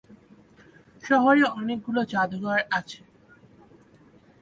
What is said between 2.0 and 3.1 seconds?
জাদুঘর আছে।